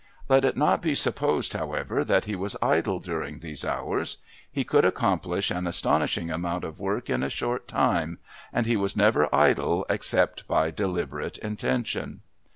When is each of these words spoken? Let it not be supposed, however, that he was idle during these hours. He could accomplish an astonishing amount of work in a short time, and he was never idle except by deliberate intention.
Let 0.27 0.43
it 0.43 0.57
not 0.57 0.81
be 0.81 0.95
supposed, 0.95 1.53
however, 1.53 2.03
that 2.03 2.25
he 2.25 2.35
was 2.35 2.55
idle 2.59 2.99
during 2.99 3.37
these 3.37 3.63
hours. 3.63 4.17
He 4.51 4.63
could 4.63 4.83
accomplish 4.83 5.51
an 5.51 5.67
astonishing 5.67 6.31
amount 6.31 6.63
of 6.63 6.79
work 6.79 7.07
in 7.07 7.21
a 7.21 7.29
short 7.29 7.67
time, 7.67 8.17
and 8.51 8.65
he 8.65 8.75
was 8.77 8.97
never 8.97 9.29
idle 9.31 9.85
except 9.91 10.47
by 10.47 10.71
deliberate 10.71 11.37
intention. 11.37 12.21